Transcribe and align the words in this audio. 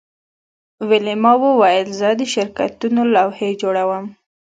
ویلما 0.89 1.33
وویل 1.43 1.87
زه 1.99 2.09
د 2.19 2.21
شرکتونو 2.33 3.01
لوحې 3.15 3.49
جوړوم 3.61 4.05